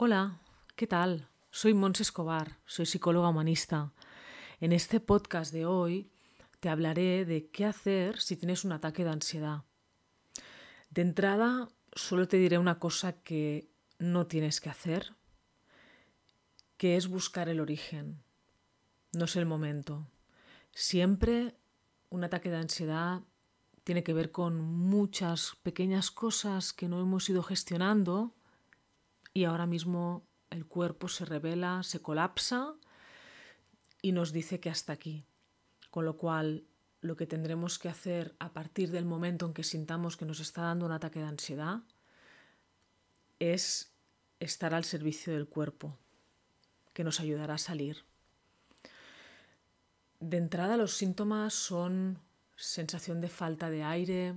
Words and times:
Hola, 0.00 0.38
¿qué 0.76 0.86
tal? 0.86 1.28
Soy 1.50 1.74
Mons 1.74 2.00
Escobar, 2.00 2.60
soy 2.66 2.86
psicóloga 2.86 3.30
humanista. 3.30 3.92
En 4.60 4.70
este 4.70 5.00
podcast 5.00 5.52
de 5.52 5.66
hoy 5.66 6.08
te 6.60 6.68
hablaré 6.68 7.24
de 7.24 7.50
qué 7.50 7.64
hacer 7.64 8.20
si 8.20 8.36
tienes 8.36 8.64
un 8.64 8.70
ataque 8.70 9.02
de 9.02 9.10
ansiedad. 9.10 9.64
De 10.90 11.02
entrada, 11.02 11.68
solo 11.96 12.28
te 12.28 12.36
diré 12.36 12.58
una 12.58 12.78
cosa 12.78 13.24
que 13.24 13.72
no 13.98 14.28
tienes 14.28 14.60
que 14.60 14.70
hacer, 14.70 15.16
que 16.76 16.96
es 16.96 17.08
buscar 17.08 17.48
el 17.48 17.58
origen. 17.58 18.22
No 19.14 19.24
es 19.24 19.34
el 19.34 19.46
momento. 19.46 20.06
Siempre 20.70 21.56
un 22.08 22.22
ataque 22.22 22.50
de 22.50 22.58
ansiedad 22.58 23.22
tiene 23.82 24.04
que 24.04 24.14
ver 24.14 24.30
con 24.30 24.60
muchas 24.60 25.56
pequeñas 25.64 26.12
cosas 26.12 26.72
que 26.72 26.86
no 26.86 27.00
hemos 27.00 27.28
ido 27.28 27.42
gestionando 27.42 28.37
y 29.38 29.44
ahora 29.44 29.66
mismo 29.66 30.26
el 30.50 30.66
cuerpo 30.66 31.06
se 31.06 31.24
revela, 31.24 31.84
se 31.84 32.02
colapsa 32.02 32.74
y 34.02 34.10
nos 34.10 34.32
dice 34.32 34.58
que 34.58 34.68
hasta 34.68 34.92
aquí. 34.92 35.24
Con 35.92 36.04
lo 36.04 36.16
cual, 36.16 36.64
lo 37.02 37.14
que 37.14 37.28
tendremos 37.28 37.78
que 37.78 37.88
hacer 37.88 38.34
a 38.40 38.52
partir 38.52 38.90
del 38.90 39.04
momento 39.04 39.46
en 39.46 39.54
que 39.54 39.62
sintamos 39.62 40.16
que 40.16 40.24
nos 40.24 40.40
está 40.40 40.62
dando 40.62 40.86
un 40.86 40.92
ataque 40.92 41.20
de 41.20 41.26
ansiedad 41.26 41.82
es 43.38 43.92
estar 44.40 44.74
al 44.74 44.82
servicio 44.82 45.32
del 45.32 45.46
cuerpo, 45.46 45.96
que 46.92 47.04
nos 47.04 47.20
ayudará 47.20 47.54
a 47.54 47.58
salir. 47.58 48.04
De 50.18 50.36
entrada 50.36 50.76
los 50.76 50.94
síntomas 50.94 51.54
son 51.54 52.18
sensación 52.56 53.20
de 53.20 53.28
falta 53.28 53.70
de 53.70 53.84
aire, 53.84 54.32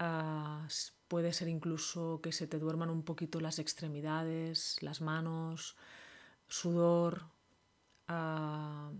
uh, 0.00 0.66
puede 1.10 1.32
ser 1.32 1.48
incluso 1.48 2.20
que 2.22 2.30
se 2.30 2.46
te 2.46 2.60
duerman 2.60 2.88
un 2.88 3.02
poquito 3.02 3.40
las 3.40 3.58
extremidades, 3.58 4.80
las 4.80 5.00
manos, 5.00 5.76
sudor. 6.46 7.24
Uh, 8.08 8.94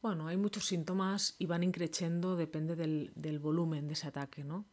bueno, 0.00 0.26
hay 0.26 0.38
muchos 0.38 0.64
síntomas 0.64 1.36
y 1.38 1.44
van 1.44 1.64
increciendo, 1.64 2.34
depende 2.34 2.76
del, 2.76 3.12
del 3.14 3.40
volumen 3.40 3.88
de 3.88 3.92
ese 3.92 4.08
ataque, 4.08 4.42
¿no? 4.42 4.64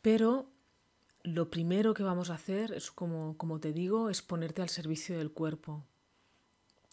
Pero 0.00 0.48
lo 1.22 1.50
primero 1.50 1.92
que 1.92 2.02
vamos 2.02 2.30
a 2.30 2.36
hacer 2.36 2.72
es, 2.72 2.90
como, 2.90 3.36
como 3.36 3.60
te 3.60 3.74
digo, 3.74 4.08
es 4.08 4.22
ponerte 4.22 4.62
al 4.62 4.70
servicio 4.70 5.18
del 5.18 5.30
cuerpo, 5.30 5.84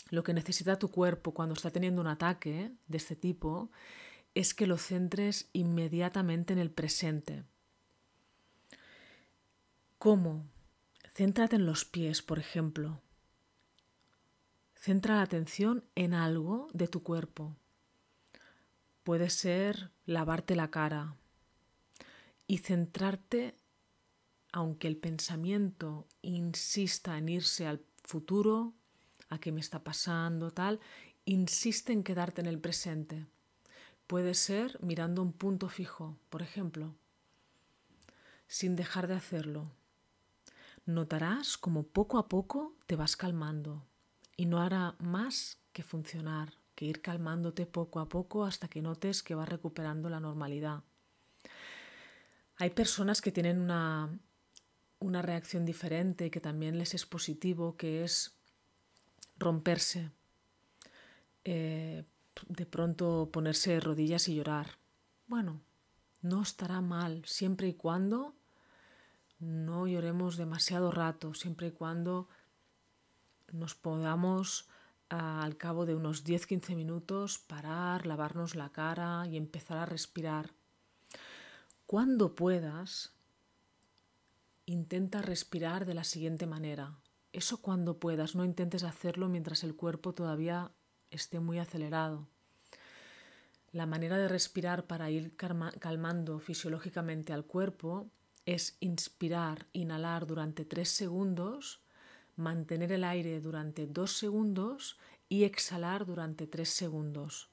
lo 0.10 0.24
que 0.24 0.34
necesita 0.34 0.78
tu 0.78 0.92
cuerpo 0.92 1.34
cuando 1.34 1.54
está 1.54 1.72
teniendo 1.72 2.02
un 2.02 2.08
ataque 2.08 2.74
de 2.86 2.98
este 2.98 3.16
tipo 3.16 3.72
es 4.36 4.54
que 4.54 4.68
lo 4.68 4.78
centres 4.78 5.50
inmediatamente 5.54 6.54
en 6.54 6.60
el 6.60 6.72
presente. 6.72 7.44
¿Cómo? 9.98 10.46
Céntrate 11.16 11.56
en 11.56 11.66
los 11.66 11.86
pies, 11.86 12.22
por 12.22 12.38
ejemplo. 12.38 13.02
Centra 14.76 15.16
la 15.16 15.24
atención 15.24 15.84
en 15.96 16.14
algo 16.14 16.68
de 16.74 16.88
tu 16.88 17.02
cuerpo. 17.02 17.56
Puede 19.04 19.30
ser 19.30 19.92
lavarte 20.06 20.56
la 20.56 20.70
cara 20.70 21.16
y 22.46 22.60
centrarte, 22.60 23.58
aunque 24.52 24.88
el 24.88 24.98
pensamiento 24.98 26.08
insista 26.22 27.18
en 27.18 27.30
irse 27.30 27.66
al 27.66 27.84
futuro, 28.04 28.74
a 29.30 29.40
qué 29.40 29.52
me 29.52 29.60
está 29.60 29.84
pasando, 29.84 30.52
tal, 30.52 30.80
insiste 31.26 31.92
en 31.92 32.04
quedarte 32.04 32.42
en 32.42 32.48
el 32.48 32.60
presente. 32.60 33.26
Puede 34.08 34.34
ser 34.36 34.82
mirando 34.82 35.22
un 35.22 35.34
punto 35.34 35.68
fijo, 35.68 36.18
por 36.30 36.42
ejemplo, 36.42 36.96
sin 38.48 38.78
dejar 38.78 39.08
de 39.08 39.16
hacerlo. 39.16 39.70
Notarás 40.86 41.58
como 41.58 41.84
poco 41.84 42.18
a 42.18 42.30
poco 42.30 42.74
te 42.86 42.96
vas 42.96 43.18
calmando 43.18 43.86
y 44.38 44.46
no 44.46 44.62
hará 44.62 44.96
más 45.00 45.60
que 45.74 45.84
funcionar, 45.84 46.54
que 46.74 46.86
ir 46.86 47.02
calmándote 47.02 47.66
poco 47.66 48.00
a 48.00 48.08
poco 48.08 48.46
hasta 48.46 48.70
que 48.70 48.82
notes 48.82 49.24
que 49.24 49.36
vas 49.36 49.50
recuperando 49.50 50.10
la 50.10 50.22
normalidad. 50.22 50.84
Hay 52.56 52.70
personas 52.70 53.20
que 53.20 53.34
tienen 53.34 53.60
una, 53.60 54.18
una 55.00 55.22
reacción 55.22 55.66
diferente 55.66 56.32
que 56.32 56.40
también 56.40 56.78
les 56.78 56.94
es 56.94 57.06
positivo, 57.06 57.76
que 57.76 58.06
es 58.06 58.38
romperse, 59.38 60.12
eh, 61.44 62.06
de 62.48 62.66
pronto 62.66 63.30
ponerse 63.32 63.72
de 63.72 63.80
rodillas 63.80 64.28
y 64.28 64.36
llorar. 64.36 64.78
Bueno, 65.28 65.62
no 66.22 66.42
estará 66.42 66.82
mal 66.82 67.24
siempre 67.26 67.68
y 67.68 67.74
cuando 67.74 68.36
no 69.40 69.88
lloremos 69.88 70.38
demasiado 70.38 70.92
rato, 70.92 71.34
siempre 71.34 71.68
y 71.68 71.72
cuando 71.72 72.28
nos 73.52 73.76
podamos 73.76 74.68
al 75.10 75.56
cabo 75.58 75.86
de 75.86 75.96
unos 75.96 76.26
10-15 76.26 76.76
minutos 76.76 77.38
parar, 77.38 78.06
lavarnos 78.06 78.56
la 78.56 78.70
cara 78.70 79.26
y 79.28 79.38
empezar 79.38 79.78
a 79.78 79.86
respirar. 79.86 80.52
Cuando 81.86 82.36
puedas, 82.36 83.14
intenta 84.66 85.22
respirar 85.22 85.86
de 85.86 85.94
la 85.94 86.04
siguiente 86.04 86.46
manera. 86.46 87.00
Eso 87.32 87.62
cuando 87.62 88.00
puedas, 88.00 88.36
no 88.36 88.44
intentes 88.44 88.84
hacerlo 88.84 89.30
mientras 89.30 89.64
el 89.64 89.76
cuerpo 89.76 90.14
todavía 90.14 90.72
esté 91.12 91.40
muy 91.40 91.60
acelerado. 91.60 92.28
La 93.72 93.86
manera 93.86 94.18
de 94.18 94.28
respirar 94.28 94.86
para 94.86 95.10
ir 95.10 95.36
calmando 95.36 96.40
fisiológicamente 96.40 97.34
al 97.34 97.46
cuerpo 97.46 98.10
es 98.46 98.78
inspirar, 98.80 99.68
inhalar 99.74 100.26
durante 100.26 100.64
tres 100.64 100.90
segundos, 100.90 101.82
mantener 102.38 102.92
el 102.94 103.04
aire 103.04 103.42
durante 103.42 103.86
dos 103.86 104.14
segundos 104.18 104.98
y 105.28 105.44
exhalar 105.44 106.06
durante 106.06 106.48
tres 106.48 106.70
segundos. 106.70 107.50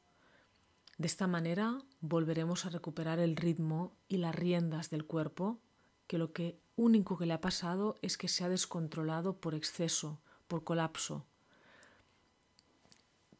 De 0.97 1.09
esta 1.09 1.27
manera 1.27 1.83
volveremos 2.01 2.65
a 2.65 2.71
recuperar 2.71 3.19
el 3.19 3.35
ritmo 3.35 3.97
y 4.09 4.19
las 4.19 4.35
riendas 4.35 4.91
del 4.91 5.05
cuerpo, 5.05 5.59
que 6.07 6.19
lo 6.19 6.33
único 6.77 7.19
que 7.19 7.27
le 7.27 7.35
ha 7.35 7.41
pasado 7.41 7.97
es 8.03 8.17
que 8.17 8.29
se 8.29 8.45
ha 8.45 8.49
descontrolado 8.49 9.41
por 9.41 9.55
exceso, 9.55 10.21
por 10.47 10.63
colapso. 10.63 11.27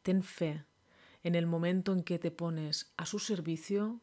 Ten 0.05 0.23
fe 0.23 0.67
en 1.23 1.35
el 1.35 1.47
momento 1.47 1.95
en 1.95 2.03
que 2.03 2.19
te 2.19 2.31
pones 2.31 2.93
a 2.99 3.07
su 3.07 3.19
servicio 3.19 4.03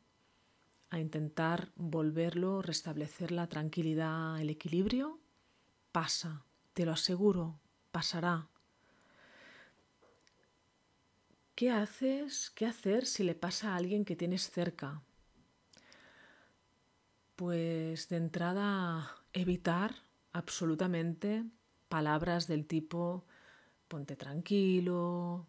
a 0.89 0.97
intentar 0.97 1.69
volverlo, 1.75 2.63
restablecer 2.63 3.31
la 3.31 3.47
tranquilidad, 3.47 4.41
el 4.41 4.50
equilibrio, 4.50 5.19
pasa, 5.91 6.44
te 6.73 6.88
lo 6.88 6.94
aseguro, 6.94 7.59
pasará. 7.91 8.47
¿Qué 11.53 11.69
haces? 11.69 12.50
¿Qué 12.50 12.66
hacer 12.66 13.06
si 13.06 13.23
le 13.23 13.35
pasa 13.35 13.73
a 13.73 13.75
alguien 13.75 14.03
que 14.03 14.16
tienes 14.16 14.50
cerca? 14.50 15.03
Pues 17.35 18.09
de 18.09 18.17
entrada 18.17 19.17
evitar 19.34 19.94
absolutamente 20.34 21.45
palabras 21.90 22.47
del 22.47 22.66
tipo 22.66 23.23
ponte 23.88 24.16
tranquilo, 24.16 25.45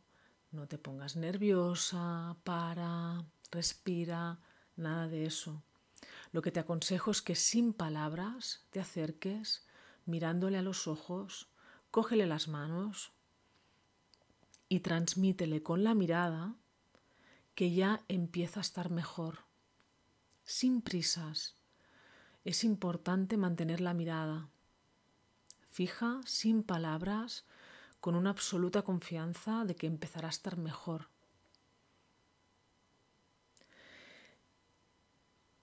no 0.53 0.69
te 0.69 0.79
pongas 0.79 1.17
nerviosa, 1.17 2.37
para, 2.45 3.25
respira, 3.51 4.39
nada 4.77 5.09
de 5.09 5.27
eso. 5.27 5.63
Lo 6.31 6.43
que 6.43 6.53
te 6.53 6.61
aconsejo 6.61 7.11
es 7.11 7.23
que 7.23 7.35
sin 7.35 7.73
palabras 7.73 8.65
te 8.71 8.81
acerques, 8.81 9.67
mirándole 10.07 10.59
a 10.59 10.63
los 10.63 10.87
ojos, 10.87 11.49
cógele 11.91 12.27
las 12.27 12.49
manos 12.49 13.13
y 14.69 14.81
transmítele 14.81 15.63
con 15.63 15.85
la 15.85 15.95
mirada 15.95 16.55
que 17.55 17.73
ya 17.73 18.03
empieza 18.09 18.61
a 18.61 18.63
estar 18.63 18.91
mejor, 18.91 19.41
sin 20.45 20.81
prisas, 20.81 21.55
es 22.45 22.65
importante 22.65 23.37
mantener 23.37 23.81
la 23.81 23.95
mirada 23.95 24.49
fija, 25.73 26.21
sin 26.27 26.63
palabras, 26.63 27.47
con 28.03 28.17
una 28.17 28.31
absoluta 28.31 28.83
confianza 28.83 29.65
de 29.65 29.77
que 29.77 29.87
empezará 29.87 30.27
a 30.27 30.37
estar 30.37 30.59
mejor. 30.59 31.07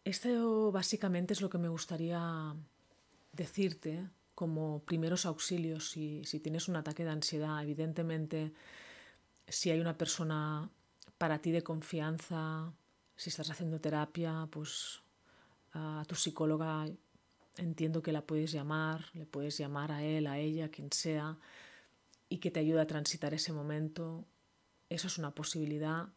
Esto 0.06 0.72
básicamente 0.72 1.34
es 1.34 1.42
lo 1.42 1.50
que 1.50 1.58
me 1.58 1.68
gustaría 1.68 2.56
decirte 3.34 4.08
como 4.36 4.80
primeros 4.84 5.26
auxilios 5.26 5.90
si, 5.90 6.22
tienes 6.42 6.70
un 6.70 6.78
ataque 6.78 7.04
de 7.04 7.10
ansiedad. 7.10 7.62
Evidentemente, 7.62 8.54
si 9.46 9.70
hay 9.70 9.82
una 9.82 9.98
persona 9.98 10.70
para 11.18 11.40
ti 11.40 11.52
de 11.52 11.62
confianza, 11.62 12.72
si 13.18 13.32
estás 13.32 13.50
haciendo 13.50 13.82
terapia, 13.82 14.48
pues 14.50 15.02
a 15.74 16.06
tu 16.08 16.16
psicóloga 16.16 16.88
entiendo 17.58 18.02
que 18.02 18.14
la 18.14 18.22
puedes 18.22 18.54
llamar, 18.54 19.04
le 19.14 19.26
puedes 19.26 19.58
llamar 19.58 19.92
a 19.92 20.04
él, 20.06 20.26
a 20.26 20.40
ella, 20.40 20.70
quien 20.70 20.90
sea, 20.94 21.38
y 22.30 22.38
que 22.38 22.52
te 22.52 22.60
ayude 22.60 22.82
a 22.82 22.88
transitar 22.88 23.34
ese 23.34 23.52
momento. 23.52 24.26
Eso 24.90 25.08
es 25.08 25.18
una 25.18 25.32
posibilidad. 25.36 26.10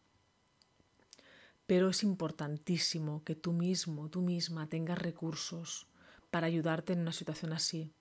Pero 1.66 1.88
es 1.88 2.02
importantísimo 2.02 3.24
que 3.24 3.34
tú 3.34 3.52
mismo, 3.52 4.08
tú 4.10 4.20
misma 4.20 4.68
tengas 4.68 4.98
recursos 4.98 5.86
para 6.30 6.46
ayudarte 6.46 6.92
en 6.92 7.00
una 7.00 7.12
situación 7.12 7.52
así. 7.52 7.92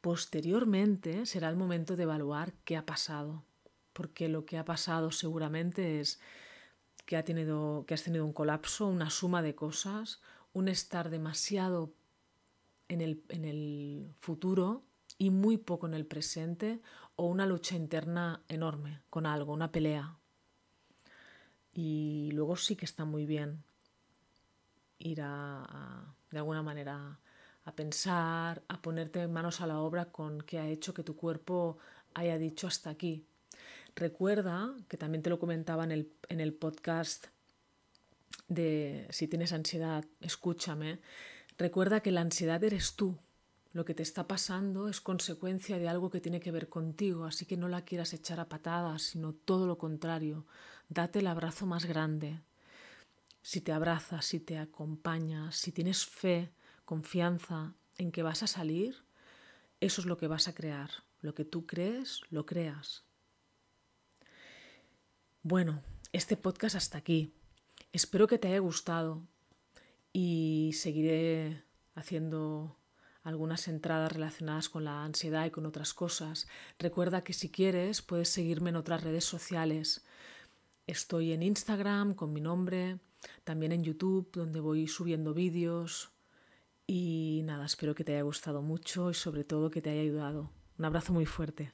Posteriormente 0.00 1.26
será 1.26 1.48
el 1.48 1.56
momento 1.56 1.96
de 1.96 2.04
evaluar 2.04 2.52
qué 2.64 2.76
ha 2.76 2.86
pasado, 2.86 3.44
porque 3.92 4.28
lo 4.28 4.44
que 4.46 4.58
ha 4.58 4.64
pasado 4.64 5.10
seguramente 5.10 6.00
es 6.00 6.20
que, 7.06 7.16
ha 7.16 7.24
tenido, 7.24 7.84
que 7.86 7.94
has 7.94 8.02
tenido 8.02 8.24
un 8.24 8.32
colapso, 8.32 8.86
una 8.86 9.10
suma 9.10 9.42
de 9.42 9.54
cosas, 9.54 10.20
un 10.52 10.68
estar 10.68 11.10
demasiado 11.10 11.92
en 12.88 13.00
el, 13.00 13.22
en 13.30 13.44
el 13.44 14.14
futuro 14.20 14.84
y 15.18 15.30
muy 15.30 15.56
poco 15.56 15.86
en 15.86 15.94
el 15.94 16.06
presente 16.06 16.80
o 17.16 17.26
una 17.26 17.46
lucha 17.46 17.74
interna 17.74 18.42
enorme 18.48 19.00
con 19.10 19.26
algo, 19.26 19.52
una 19.52 19.72
pelea. 19.72 20.16
Y 21.72 22.30
luego 22.32 22.56
sí 22.56 22.76
que 22.76 22.84
está 22.84 23.04
muy 23.04 23.26
bien 23.26 23.62
ir 24.98 25.20
a, 25.22 26.14
de 26.30 26.38
alguna 26.38 26.62
manera 26.62 27.18
a 27.64 27.74
pensar, 27.74 28.62
a 28.68 28.80
ponerte 28.80 29.26
manos 29.28 29.60
a 29.60 29.66
la 29.66 29.80
obra 29.80 30.06
con 30.06 30.40
qué 30.42 30.58
ha 30.58 30.68
hecho 30.68 30.94
que 30.94 31.02
tu 31.02 31.16
cuerpo 31.16 31.78
haya 32.14 32.38
dicho 32.38 32.66
hasta 32.66 32.90
aquí. 32.90 33.26
Recuerda, 33.94 34.74
que 34.88 34.96
también 34.96 35.22
te 35.22 35.30
lo 35.30 35.38
comentaba 35.38 35.84
en 35.84 35.92
el, 35.92 36.12
en 36.28 36.40
el 36.40 36.54
podcast 36.54 37.26
de 38.48 39.06
si 39.10 39.26
tienes 39.26 39.52
ansiedad, 39.52 40.04
escúchame, 40.20 41.00
recuerda 41.58 42.00
que 42.00 42.12
la 42.12 42.20
ansiedad 42.20 42.62
eres 42.62 42.94
tú. 42.94 43.18
Lo 43.76 43.84
que 43.84 43.92
te 43.92 44.02
está 44.02 44.26
pasando 44.26 44.88
es 44.88 45.02
consecuencia 45.02 45.78
de 45.78 45.86
algo 45.86 46.08
que 46.08 46.22
tiene 46.22 46.40
que 46.40 46.50
ver 46.50 46.70
contigo, 46.70 47.26
así 47.26 47.44
que 47.44 47.58
no 47.58 47.68
la 47.68 47.84
quieras 47.84 48.14
echar 48.14 48.40
a 48.40 48.48
patadas, 48.48 49.02
sino 49.02 49.34
todo 49.34 49.66
lo 49.66 49.76
contrario. 49.76 50.46
Date 50.88 51.18
el 51.18 51.26
abrazo 51.26 51.66
más 51.66 51.84
grande. 51.84 52.40
Si 53.42 53.60
te 53.60 53.72
abrazas, 53.72 54.24
si 54.24 54.40
te 54.40 54.56
acompañas, 54.56 55.56
si 55.56 55.72
tienes 55.72 56.06
fe, 56.06 56.54
confianza 56.86 57.74
en 57.98 58.12
que 58.12 58.22
vas 58.22 58.42
a 58.42 58.46
salir, 58.46 59.04
eso 59.80 60.00
es 60.00 60.06
lo 60.06 60.16
que 60.16 60.26
vas 60.26 60.48
a 60.48 60.54
crear. 60.54 60.88
Lo 61.20 61.34
que 61.34 61.44
tú 61.44 61.66
crees, 61.66 62.22
lo 62.30 62.46
creas. 62.46 63.04
Bueno, 65.42 65.82
este 66.12 66.38
podcast 66.38 66.76
hasta 66.76 66.96
aquí. 66.96 67.34
Espero 67.92 68.26
que 68.26 68.38
te 68.38 68.48
haya 68.48 68.60
gustado 68.60 69.28
y 70.14 70.70
seguiré 70.72 71.62
haciendo 71.94 72.78
algunas 73.26 73.66
entradas 73.66 74.12
relacionadas 74.12 74.68
con 74.68 74.84
la 74.84 75.02
ansiedad 75.02 75.44
y 75.46 75.50
con 75.50 75.66
otras 75.66 75.92
cosas. 75.94 76.46
Recuerda 76.78 77.24
que 77.24 77.32
si 77.32 77.50
quieres 77.50 78.00
puedes 78.00 78.28
seguirme 78.28 78.70
en 78.70 78.76
otras 78.76 79.02
redes 79.02 79.24
sociales. 79.24 80.06
Estoy 80.86 81.32
en 81.32 81.42
Instagram 81.42 82.14
con 82.14 82.32
mi 82.32 82.40
nombre, 82.40 83.00
también 83.42 83.72
en 83.72 83.82
YouTube 83.82 84.30
donde 84.32 84.60
voy 84.60 84.86
subiendo 84.86 85.34
vídeos, 85.34 86.12
y 86.86 87.42
nada, 87.44 87.66
espero 87.66 87.96
que 87.96 88.04
te 88.04 88.12
haya 88.12 88.22
gustado 88.22 88.62
mucho 88.62 89.10
y 89.10 89.14
sobre 89.14 89.42
todo 89.42 89.72
que 89.72 89.82
te 89.82 89.90
haya 89.90 90.02
ayudado. 90.02 90.52
Un 90.78 90.84
abrazo 90.84 91.12
muy 91.12 91.26
fuerte. 91.26 91.72